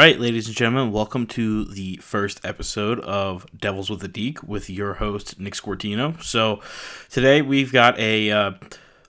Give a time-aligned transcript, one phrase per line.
[0.00, 4.70] Right, ladies and gentlemen, welcome to the first episode of Devils with a Deke with
[4.70, 6.18] your host Nick Scortino.
[6.22, 6.62] So
[7.10, 8.52] today we've got a uh,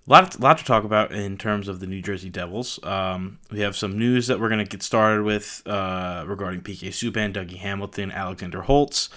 [0.06, 2.78] lot, lot to talk about in terms of the New Jersey Devils.
[2.84, 6.90] Um, we have some news that we're going to get started with uh, regarding PK
[6.90, 9.08] Subban, Dougie Hamilton, Alexander Holtz,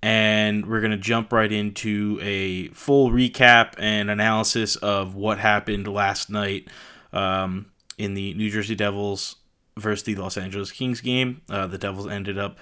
[0.00, 5.88] and we're going to jump right into a full recap and analysis of what happened
[5.88, 6.68] last night
[7.12, 7.66] um,
[7.98, 9.36] in the New Jersey Devils
[9.78, 11.42] versus the Los Angeles Kings game.
[11.48, 12.58] Uh, the Devils ended up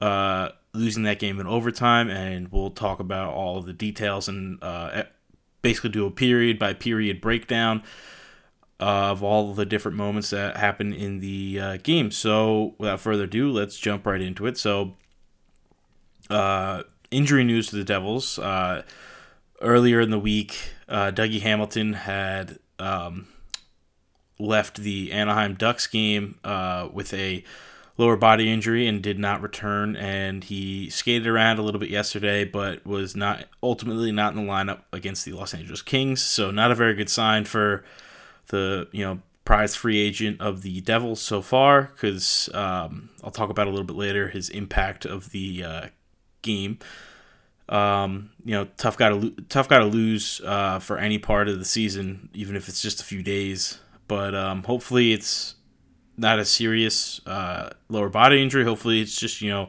[0.00, 4.62] uh, losing that game in overtime, and we'll talk about all of the details and
[4.62, 5.04] uh,
[5.62, 7.82] basically do a period by period breakdown
[8.80, 12.10] of all the different moments that happened in the uh, game.
[12.10, 14.56] So, without further ado, let's jump right into it.
[14.56, 14.94] So,
[16.30, 18.38] uh, injury news to the Devils.
[18.38, 18.82] Uh,
[19.60, 20.56] earlier in the week,
[20.88, 22.58] Dougie Hamilton had.
[22.78, 23.26] Um,
[24.38, 27.44] left the Anaheim Ducks game uh, with a
[27.96, 29.96] lower body injury and did not return.
[29.96, 34.50] And he skated around a little bit yesterday, but was not ultimately not in the
[34.50, 36.22] lineup against the Los Angeles Kings.
[36.22, 37.84] So not a very good sign for
[38.46, 41.90] the you know prize free agent of the Devils so far.
[41.94, 45.86] Because um, I'll talk about a little bit later his impact of the uh,
[46.42, 46.78] game.
[47.68, 51.48] Um, you know, tough guy to lo- tough guy to lose uh, for any part
[51.48, 53.78] of the season, even if it's just a few days
[54.08, 55.54] but um, hopefully it's
[56.16, 58.64] not a serious uh, lower body injury.
[58.64, 59.68] Hopefully it's just you know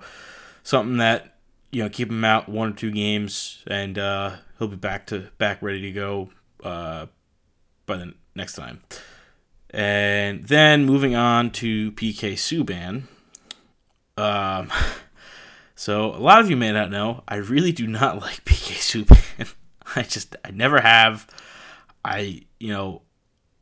[0.64, 1.38] something that
[1.72, 5.30] you know keep him out one or two games, and uh, he'll be back to
[5.38, 6.30] back ready to go
[6.64, 7.06] uh,
[7.86, 8.82] by the next time.
[9.72, 13.04] And then moving on to PK Subban.
[14.18, 14.72] Um,
[15.76, 19.54] so a lot of you may not know, I really do not like PK Subban.
[19.96, 21.28] I just I never have.
[22.04, 23.02] I you know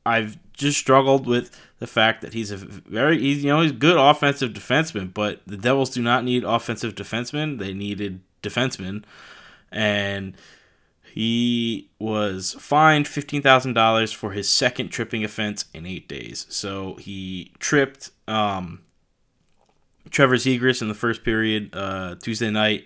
[0.06, 3.98] I've just struggled with the fact that he's a very he's, you know he's good
[3.98, 7.60] offensive defenseman, but the Devils do not need offensive defensemen.
[7.60, 9.04] They needed defensemen,
[9.72, 10.36] and
[11.14, 16.46] he was fined fifteen thousand dollars for his second tripping offense in eight days.
[16.50, 18.82] So he tripped um,
[20.10, 22.86] Trevor Zegras in the first period uh, Tuesday night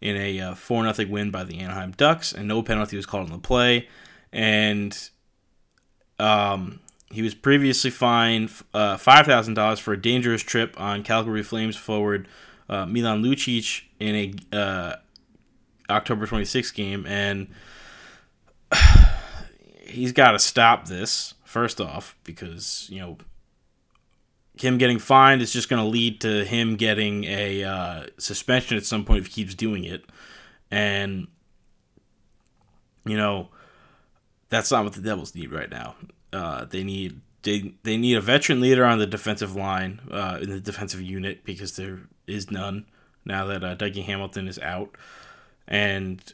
[0.00, 3.06] in a uh, four uh, 0 win by the Anaheim Ducks, and no penalty was
[3.06, 3.88] called on the play.
[4.32, 4.96] And
[6.18, 6.80] um,
[7.12, 12.26] he was previously fined uh, $5,000 for a dangerous trip on Calgary Flames forward
[12.68, 14.14] uh, Milan Lucic in
[14.52, 14.96] a uh,
[15.90, 17.48] October 26th game, and
[19.80, 23.18] he's got to stop this first off because you know
[24.54, 28.86] him getting fined is just going to lead to him getting a uh, suspension at
[28.86, 30.04] some point if he keeps doing it,
[30.70, 31.26] and
[33.04, 33.48] you know
[34.48, 35.94] that's not what the Devils need right now.
[36.32, 40.50] Uh, they need they they need a veteran leader on the defensive line uh, in
[40.50, 42.86] the defensive unit because there is none
[43.24, 44.96] now that uh, Dougie Hamilton is out,
[45.66, 46.32] and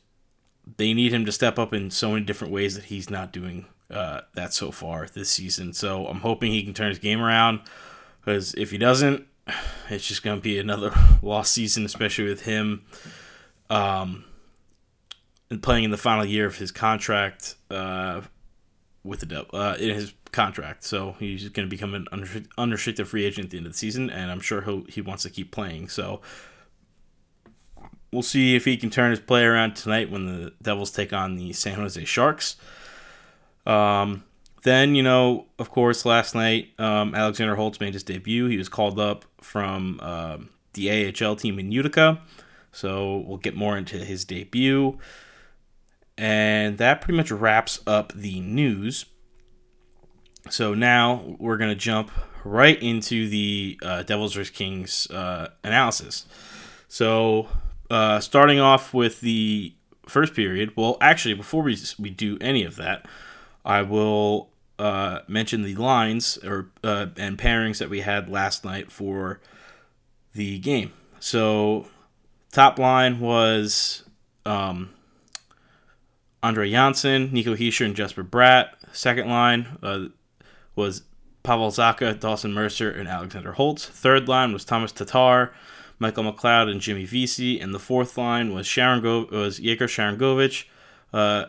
[0.77, 3.67] they need him to step up in so many different ways that he's not doing
[3.91, 5.73] uh, that so far this season.
[5.73, 7.61] So I'm hoping he can turn his game around
[8.21, 9.27] because if he doesn't,
[9.91, 10.93] it's just going to be another
[11.23, 12.85] lost season, especially with him
[13.71, 14.25] um,
[15.63, 17.55] playing in the final year of his contract.
[17.71, 18.23] Uh,
[19.09, 20.85] with the Devil uh, in his contract.
[20.85, 22.07] So he's going to become an
[22.57, 25.23] unrestricted free agent at the end of the season, and I'm sure he he wants
[25.25, 25.89] to keep playing.
[25.89, 26.21] So
[28.13, 31.37] we'll see if he can turn his play around tonight when the Devils take on
[31.37, 32.57] the San Jose Sharks.
[33.67, 34.25] Um,
[34.63, 38.47] then you know, of course, last night um, Alexander Holtz made his debut.
[38.47, 40.39] He was called up from uh,
[40.75, 42.21] the AHL team in Utica.
[42.71, 44.99] So we'll get more into his debut.
[46.19, 49.07] And that pretty much wraps up the news.
[50.51, 52.11] So now we're going to jump
[52.45, 54.51] right into the uh, Devils vs.
[54.51, 56.27] Kings uh, analysis.
[56.89, 57.49] So
[57.89, 59.75] uh, starting off with the
[60.07, 63.07] first period, well, actually, before we, we do any of that,
[63.65, 68.91] I will uh, mention the lines or uh, and pairings that we had last night
[68.91, 69.41] for
[70.35, 70.93] the game.
[71.21, 71.87] So
[72.53, 74.05] top line was
[74.47, 74.91] um,
[76.43, 78.71] Andre Johnsson, Nico Hischier, and Jesper Bratt.
[78.93, 80.07] Second line uh,
[80.77, 81.03] was
[81.43, 83.87] Pavel Zacha, Dawson Mercer, and Alexander Holtz.
[83.87, 85.53] Third line was Thomas Tatar,
[85.99, 87.59] Michael McLeod, and Jimmy Vesey.
[87.61, 90.65] And the fourth line was Sharon Go- was Yegor Sharangovich,
[91.13, 91.47] uh,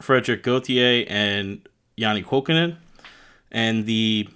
[0.00, 2.76] Frederik Gauthier, and Janne Kuokkanen.
[3.50, 4.28] And the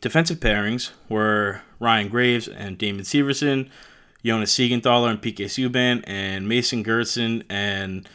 [0.00, 3.68] defensive pairings were Ryan Graves and Damon Severson,
[4.24, 8.08] Jonas Siegenthaler and PK Subban, and Mason Geertsen and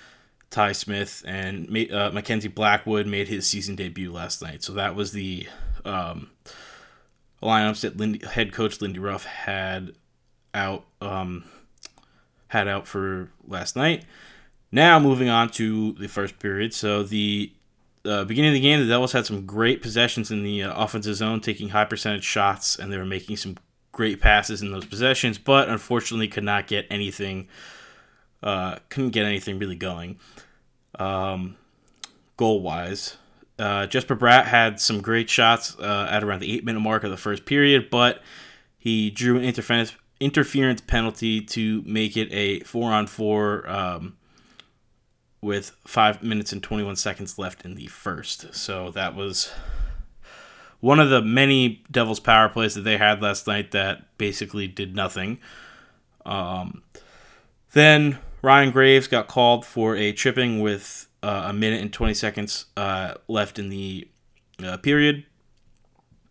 [0.49, 4.63] Ty Smith and uh, Mackenzie Blackwood made his season debut last night.
[4.63, 5.47] So that was the
[5.85, 6.31] um,
[7.41, 9.93] lineups that Lindy, head coach Lindy Ruff had
[10.53, 11.43] out um,
[12.47, 14.05] had out for last night.
[14.71, 16.73] Now moving on to the first period.
[16.73, 17.51] So the
[18.05, 21.15] uh, beginning of the game, the Devils had some great possessions in the uh, offensive
[21.15, 23.57] zone, taking high percentage shots, and they were making some
[23.91, 27.47] great passes in those possessions, but unfortunately could not get anything.
[28.41, 30.19] Uh, couldn't get anything really going.
[30.97, 31.57] Um,
[32.37, 33.17] goal wise,
[33.59, 37.11] uh, Jesper Bratt had some great shots uh, at around the eight minute mark of
[37.11, 38.21] the first period, but
[38.77, 44.17] he drew an interference interference penalty to make it a four on four um,
[45.41, 48.53] with five minutes and 21 seconds left in the first.
[48.53, 49.51] So that was
[50.79, 54.95] one of the many Devils power plays that they had last night that basically did
[54.95, 55.39] nothing.
[56.25, 56.83] Um,
[57.71, 62.65] then Ryan Graves got called for a tripping with uh, a minute and 20 seconds
[62.77, 64.07] uh, left in the
[64.63, 65.25] uh, period.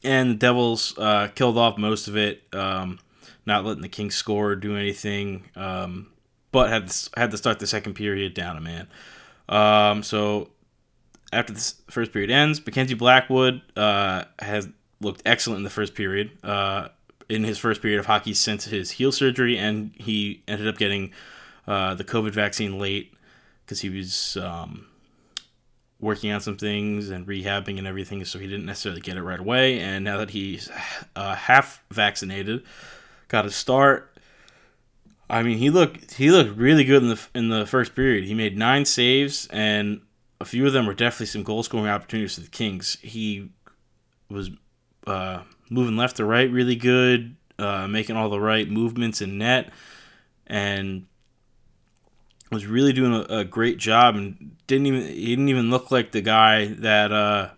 [0.05, 2.99] And the Devils uh, killed off most of it, um,
[3.45, 6.13] not letting the Kings score or do anything, um,
[6.53, 8.89] but had to, had to start the second period down a man.
[9.49, 10.51] Um, so
[11.33, 14.69] after the first period ends, Mackenzie Blackwood uh, has
[15.01, 16.31] looked excellent in the first period.
[16.43, 16.89] Uh,
[17.29, 21.13] in his first period of hockey since his heel surgery, and he ended up getting
[21.69, 23.13] uh, the COVID vaccine late
[23.65, 24.87] because he was um,
[26.01, 29.39] working on some things and rehabbing and everything, so he didn't necessarily get it right
[29.39, 29.79] away.
[29.79, 30.71] And now that he's
[31.15, 32.63] uh, half vaccinated,
[33.29, 34.19] got a start.
[35.29, 38.25] I mean, he looked he looked really good in the in the first period.
[38.25, 40.01] He made nine saves, and
[40.41, 42.97] a few of them were definitely some goal scoring opportunities for the Kings.
[43.03, 43.51] He
[44.31, 44.51] was
[45.07, 49.71] uh, moving left to right really good, uh, making all the right movements in net,
[50.47, 51.05] and
[52.51, 54.17] was really doing a, a, great job.
[54.17, 57.51] And didn't even he didn't even look like the guy that uh,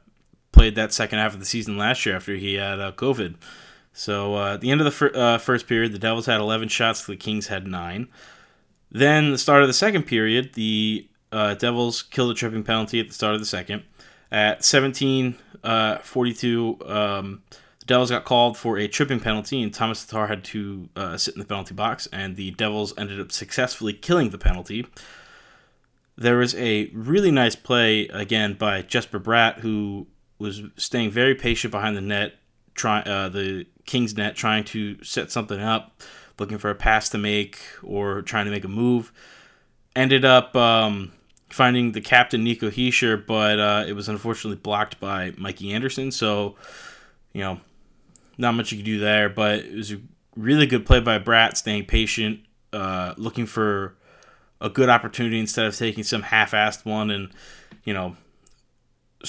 [0.52, 3.36] played that second half of the season last year after he had uh, COVID.
[3.92, 6.68] So uh, at the end of the fir- uh, first period, the Devils had 11
[6.68, 8.08] shots, the Kings had nine.
[8.90, 13.08] Then the start of the second period, the uh, Devils killed a tripping penalty at
[13.08, 13.82] the start of the second.
[14.32, 17.42] At 17 uh, 42, um,
[17.90, 21.40] Devils got called for a tripping penalty, and Thomas Tatar had to uh, sit in
[21.40, 24.86] the penalty box, and the Devils ended up successfully killing the penalty.
[26.16, 30.06] There was a really nice play, again, by Jesper Bratt, who
[30.38, 32.34] was staying very patient behind the net,
[32.74, 36.00] try, uh, the Kings net, trying to set something up,
[36.38, 39.10] looking for a pass to make or trying to make a move.
[39.96, 41.10] Ended up um,
[41.48, 46.12] finding the captain Nico Hischier, but uh, it was unfortunately blocked by Mikey Anderson.
[46.12, 46.54] So,
[47.32, 47.60] you know,
[48.38, 49.28] not much you could do there.
[49.28, 50.00] But it was a
[50.36, 52.40] really good play by Bratt, staying patient,
[52.72, 53.96] uh, looking for
[54.60, 57.30] a good opportunity instead of taking some half-assed one and,
[57.84, 58.16] you know,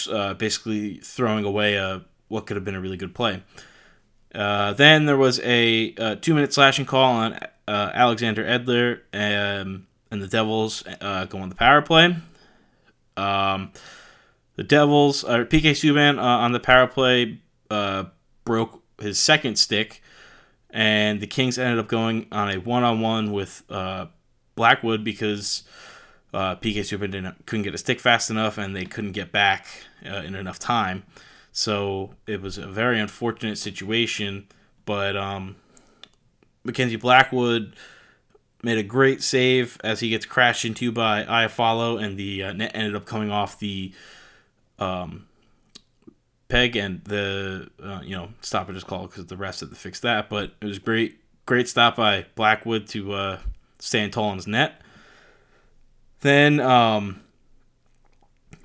[0.10, 3.44] uh, basically throwing away a what could have been a really good play.
[4.34, 7.34] Uh, then there was a, a two-minute slashing call on
[7.68, 9.02] uh, Alexander Edler.
[9.14, 12.16] Um, and the Devils uh, go on the power play.
[13.16, 13.72] Um,
[14.58, 17.40] the Devils, uh, PK Subban uh, on the power play
[17.72, 18.06] uh,
[18.44, 20.02] broke his second stick,
[20.70, 24.08] and the Kings ended up going on a one-on-one with uh,
[24.56, 25.64] Blackwood because
[26.34, 29.68] uh, PK Subban didn't couldn't get a stick fast enough, and they couldn't get back
[30.02, 31.04] in enough time.
[31.52, 34.48] So it was a very unfortunate situation,
[34.86, 35.58] but um,
[36.64, 37.76] Mackenzie Blackwood
[38.64, 42.72] made a great save as he gets crashed into by Iafallo, and the uh, net
[42.74, 43.92] ended up coming off the
[44.80, 45.28] um,
[46.52, 50.02] peg, and the uh, you know stoppage is called because the rest had to fix
[50.02, 50.30] that.
[50.30, 53.40] But it was great, great stop by Blackwood to uh,
[53.80, 54.82] stand tall in his net.
[56.20, 57.22] Then um,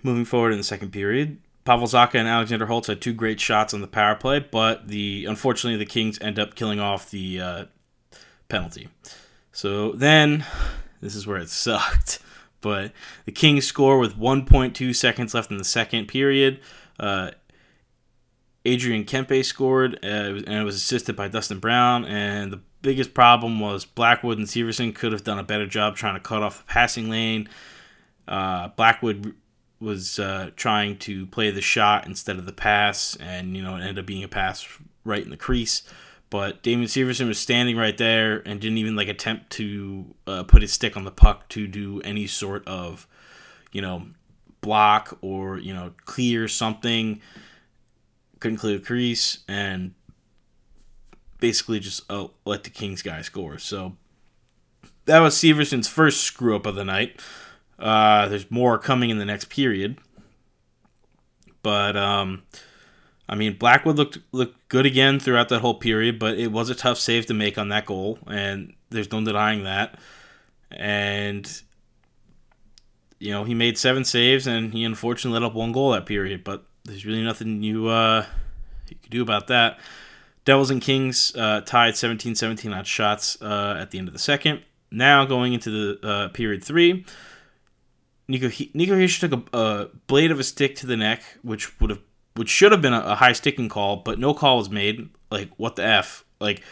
[0.03, 3.73] moving forward in the second period, Pavel Zacha and Alexander Holtz had two great shots
[3.73, 7.65] on the power play, but the unfortunately the Kings end up killing off the uh,
[8.49, 8.89] penalty.
[9.53, 10.45] So then,
[11.01, 12.19] this is where it sucked.
[12.63, 12.93] But
[13.27, 16.59] the Kings score with 1.2 seconds left in the second period.
[16.99, 17.31] Uh,
[18.67, 22.05] Adrian Kempe scored, uh, and it was assisted by Dustin Brown.
[22.05, 26.15] And the biggest problem was Blackwood and Severson could have done a better job trying
[26.15, 27.49] to cut off the passing lane.
[28.27, 29.35] Uh, Blackwood
[29.81, 33.81] was uh, trying to play the shot instead of the pass, and you know it
[33.81, 34.67] ended up being a pass
[35.05, 35.83] right in the crease.
[36.29, 40.63] But Damon Severson was standing right there and didn't even like attempt to uh, put
[40.63, 43.07] his stick on the puck to do any sort of,
[43.71, 44.07] you know,
[44.61, 47.21] block or you know clear something.
[48.41, 49.95] Couldn't clear the crease and
[51.41, 53.59] basically just uh, let the Kings guy score.
[53.59, 53.97] So
[55.07, 57.21] that was Severson's first screw up of the night.
[57.79, 59.99] Uh, there's more coming in the next period,
[61.63, 62.43] but um,
[63.29, 66.75] I mean, Blackwood looked looked good again throughout that whole period, but it was a
[66.75, 69.99] tough save to make on that goal, and there's no denying that.
[70.71, 71.63] And
[73.19, 76.45] you know, he made seven saves, and he unfortunately let up one goal that period.
[76.45, 78.25] But there's really nothing you uh,
[78.89, 79.79] you could do about that.
[80.45, 84.63] Devils and Kings uh, tied 17-17 on shots uh, at the end of the second.
[84.93, 87.05] Now going into the uh, period three,
[88.29, 91.91] Nico Nico Hischier took a, a, blade of a stick to the neck, which would
[91.91, 92.01] have
[92.35, 95.09] which should have been a, a high sticking call, but no call was made.
[95.31, 96.25] Like what the f?
[96.41, 96.63] Like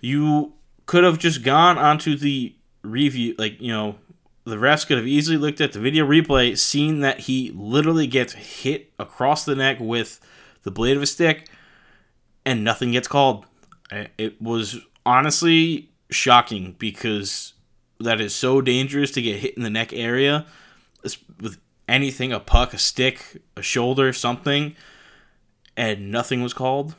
[0.00, 0.54] you
[0.86, 3.96] could have just gone onto the review, like you know,
[4.48, 8.32] the refs could have easily looked at the video replay, seen that he literally gets
[8.32, 10.20] hit across the neck with
[10.62, 11.48] the blade of a stick,
[12.44, 13.46] and nothing gets called.
[13.90, 17.54] It was honestly shocking because
[18.00, 20.46] that is so dangerous to get hit in the neck area
[21.40, 24.76] with anything a puck, a stick, a shoulder, something,
[25.76, 26.94] and nothing was called.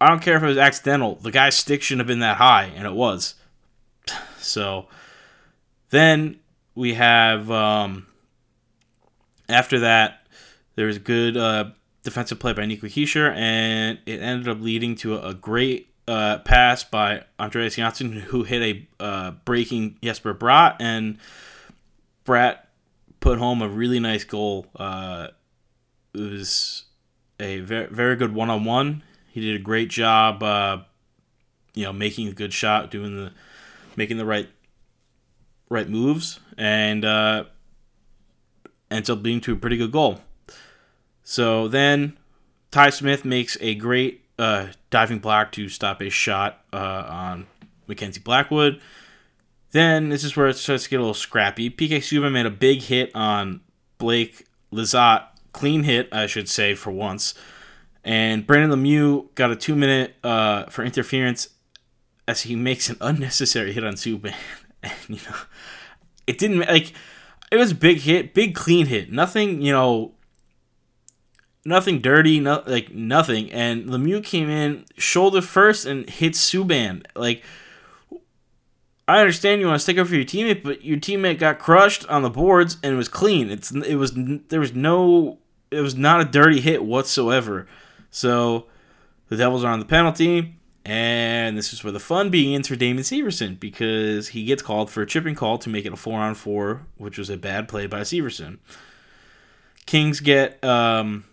[0.00, 1.16] I don't care if it was accidental.
[1.16, 3.34] The guy's stick shouldn't have been that high, and it was.
[4.38, 4.88] So
[5.90, 6.40] then
[6.74, 8.06] we have um,
[9.48, 10.26] after that
[10.74, 11.70] there was good uh,
[12.02, 16.84] defensive play by Nico Hischier, and it ended up leading to a, great uh, pass
[16.84, 18.62] by Andreas Johnsson, who hit
[19.00, 21.18] a uh, breaking Jesper Bratt, and
[22.24, 22.58] Bratt
[23.20, 24.66] put home a really nice goal.
[24.76, 25.28] Uh,
[26.14, 26.84] it was
[27.38, 29.02] a very, very good one on one.
[29.30, 30.78] He did a great job, uh,
[31.74, 33.32] you know, making a good shot, doing the,
[33.96, 34.48] making the right,
[35.72, 37.44] right moves, and uh,
[38.90, 40.20] ends up leading to a pretty good goal.
[41.24, 42.18] So then,
[42.70, 47.46] Ty Smith makes a great uh, diving block to stop a shot uh, on
[47.86, 48.80] Mackenzie Blackwood.
[49.70, 51.70] Then this is where it starts to get a little scrappy.
[51.70, 53.62] PK Subban made a big hit on
[53.96, 57.34] Blake Lizotte, clean hit, I should say, for once.
[58.04, 61.48] And Brendan Lemieux got a two minute uh, for interference
[62.28, 64.34] as he makes an unnecessary hit on Subban.
[64.82, 65.36] and, you know,
[66.26, 66.92] it didn't, like,
[67.50, 69.12] it was a big hit, big clean hit.
[69.12, 70.12] Nothing, you know,
[71.64, 73.50] nothing dirty, no, like nothing.
[73.52, 77.04] And Lemieux came in shoulder first and hit Subban.
[77.14, 77.42] Like,
[79.08, 82.06] I understand you want to stick up for your teammate, but your teammate got crushed
[82.08, 83.50] on the boards and it was clean.
[83.50, 84.12] It's it was
[84.48, 85.38] there was no
[85.70, 87.66] it was not a dirty hit whatsoever.
[88.10, 88.66] So
[89.28, 93.04] the Devils are on the penalty, and this is where the fun begins for Damon
[93.04, 96.34] Severson because he gets called for a chipping call to make it a four on
[96.34, 98.58] four, which was a bad play by Severson.
[99.86, 101.24] Kings get um,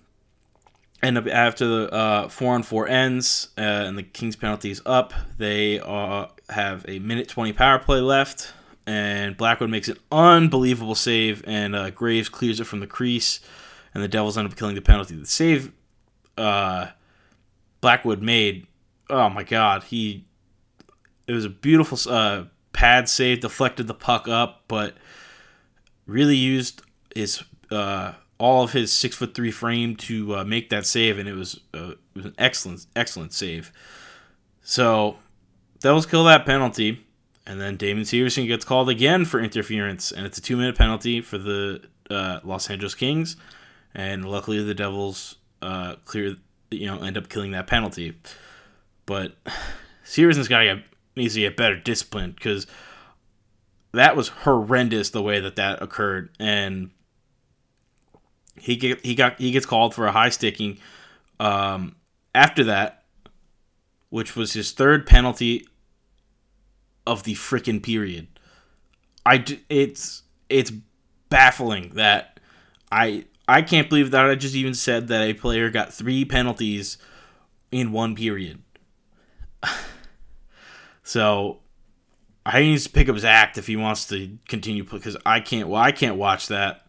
[1.02, 4.82] end up after the uh, four on four ends uh, and the Kings penalty is
[4.86, 5.14] up.
[5.38, 8.54] They uh, have a minute twenty power play left,
[8.86, 13.40] and Blackwood makes an unbelievable save, and uh, Graves clears it from the crease,
[13.94, 15.16] and the Devils end up killing the penalty.
[15.16, 15.72] The save
[16.38, 16.88] uh,
[17.82, 18.68] Blackwood made,
[19.10, 20.26] oh my God, he
[21.28, 24.96] it was a beautiful uh, pad save, deflected the puck up, but
[26.06, 26.82] really used
[27.16, 31.30] his uh, all of his six foot three frame to uh, make that save, and
[31.30, 33.72] it was uh, it was an excellent excellent save.
[34.62, 35.18] So
[35.80, 37.06] Devils kill that penalty,
[37.46, 41.22] and then Damon Severson gets called again for interference, and it's a two minute penalty
[41.22, 43.36] for the uh, Los Angeles Kings,
[43.94, 46.38] and luckily the Devils uh, clear
[46.72, 48.16] you know end up killing that penalty,
[49.10, 49.34] but
[50.04, 50.84] Severson's got to
[51.16, 52.68] needs to get better disciplined because
[53.92, 56.92] that was horrendous the way that that occurred and
[58.56, 60.78] he get he got he gets called for a high sticking.
[61.40, 61.96] Um,
[62.36, 63.04] after that,
[64.10, 65.66] which was his third penalty
[67.08, 68.28] of the freaking period.
[69.26, 70.72] I it's it's
[71.30, 72.40] baffling that
[72.92, 77.00] I I can't believe that I just even said that a player got three penalties
[77.72, 78.62] in one period.
[81.04, 81.60] so
[82.46, 85.70] I needs to pick up his act if he wants to continue because I can't.
[85.70, 86.86] Well, I can't watch that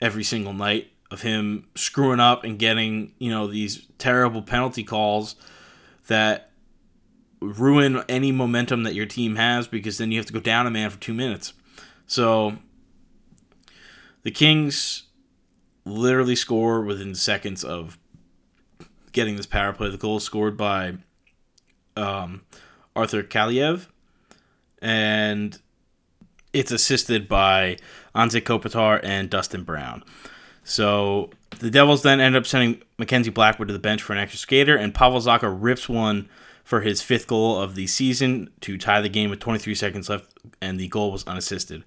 [0.00, 5.36] every single night of him screwing up and getting, you know, these terrible penalty calls
[6.06, 6.50] that
[7.40, 10.70] ruin any momentum that your team has because then you have to go down a
[10.70, 11.52] man for 2 minutes.
[12.06, 12.56] So
[14.22, 15.04] the Kings
[15.84, 17.98] literally score within seconds of
[19.12, 19.90] getting this power play.
[19.90, 20.98] The goal scored by
[22.00, 22.42] um,
[22.96, 23.86] Arthur Kaliyev,
[24.80, 25.58] and
[26.52, 27.76] it's assisted by
[28.14, 30.02] Anze Kopitar and Dustin Brown.
[30.64, 34.38] So the Devils then end up sending Mackenzie Blackwood to the bench for an extra
[34.38, 36.28] skater, and Pavel Zacha rips one
[36.64, 40.32] for his fifth goal of the season to tie the game with 23 seconds left,
[40.60, 41.84] and the goal was unassisted.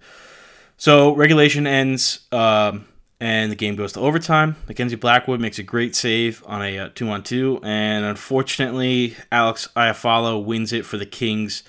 [0.77, 2.85] So regulation ends, um,
[3.23, 4.57] and the game goes to overtime.
[4.67, 10.43] Mackenzie Blackwood makes a great save on a two on two, and unfortunately, Alex Iafallo
[10.43, 11.63] wins it for the Kings.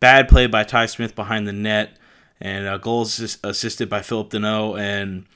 [0.00, 1.96] Bad play by Ty Smith behind the net,
[2.40, 5.26] and uh, goals assisted by Phillip Danault, and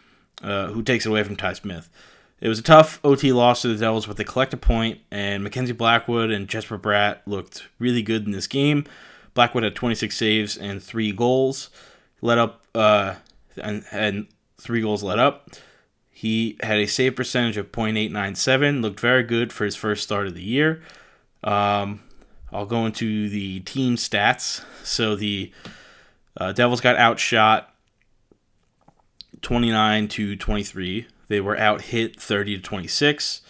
[0.42, 1.88] uh, who takes it away from Ty Smith.
[2.40, 5.44] It was a tough OT loss to the Devils, but they collect a point, and
[5.44, 8.86] Mackenzie Blackwood and Jesper Bratt looked really good in this game.
[9.34, 11.70] Blackwood had 26 saves and three goals,
[12.22, 13.14] let up uh,
[13.56, 14.26] and, and
[14.60, 15.50] three goals let up.
[16.10, 20.34] He had a save percentage of .897, looked very good for his first start of
[20.34, 20.82] the year.
[21.42, 22.00] Um,
[22.52, 24.62] I'll go into the team stats.
[24.84, 25.50] So the
[26.36, 27.74] uh, Devils got outshot
[29.42, 31.06] 29 to 23.
[31.28, 33.42] They were out hit 30 to 26.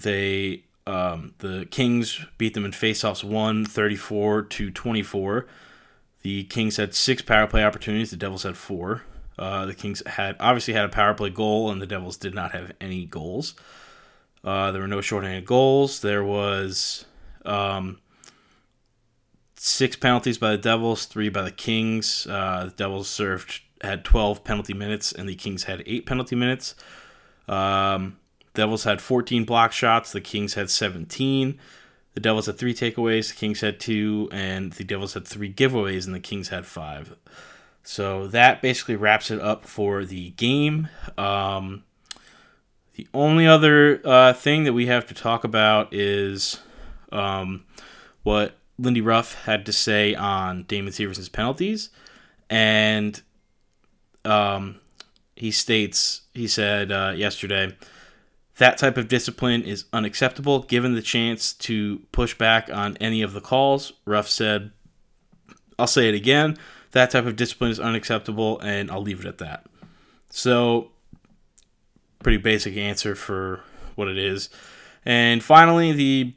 [0.00, 5.46] They um, the Kings beat them in faceoffs 1 34 to 24.
[6.22, 8.10] The Kings had six power play opportunities.
[8.10, 9.02] The Devils had four.
[9.38, 12.52] Uh, the Kings had obviously had a power play goal, and the Devils did not
[12.52, 13.54] have any goals.
[14.44, 16.00] Uh, there were no shorthanded goals.
[16.00, 17.06] There was
[17.44, 17.98] um,
[19.56, 22.26] six penalties by the Devils, three by the Kings.
[22.28, 26.74] Uh, the Devils served had 12 penalty minutes, and the Kings had eight penalty minutes.
[27.48, 28.18] Um,
[28.54, 30.12] Devils had 14 block shots.
[30.12, 31.58] The Kings had 17.
[32.14, 33.30] The Devils had three takeaways.
[33.30, 37.16] The Kings had two, and the Devils had three giveaways, and the Kings had five.
[37.82, 40.88] So that basically wraps it up for the game.
[41.18, 41.84] Um,
[42.94, 46.60] the only other uh, thing that we have to talk about is
[47.10, 47.64] um,
[48.22, 51.90] what Lindy Ruff had to say on Damon Severson's penalties.
[52.48, 53.20] And
[54.24, 54.80] um,
[55.34, 57.76] he states, he said uh, yesterday,
[58.58, 63.32] that type of discipline is unacceptable given the chance to push back on any of
[63.32, 63.92] the calls.
[64.04, 64.70] Ruff said,
[65.78, 66.58] I'll say it again
[66.92, 69.66] that type of discipline is unacceptable, and I'll leave it at that.
[70.30, 70.92] So,
[72.22, 73.60] pretty basic answer for
[73.94, 74.48] what it is.
[75.04, 76.34] And finally, the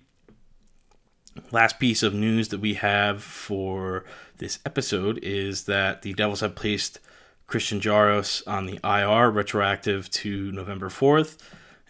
[1.51, 4.05] last piece of news that we have for
[4.37, 6.99] this episode is that the Devils have placed
[7.47, 11.37] Christian Jaros on the IR retroactive to November 4th.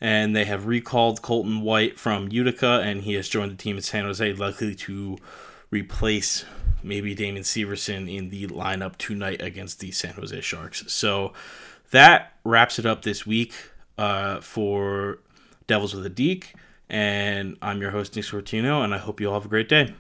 [0.02, 3.82] And they have recalled Colton White from Utica, and he has joined the team in
[3.82, 5.18] San Jose, likely to
[5.72, 6.44] replace
[6.86, 10.84] maybe Damon Severson in the lineup tonight against the San Jose Sharks.
[10.88, 11.34] So
[11.92, 13.54] that wraps it up this week
[13.98, 15.20] uh, for
[15.68, 16.54] Devils with a Deke.
[16.90, 19.96] And I'm your host, Nick Sortino, and I hope you all have a great day.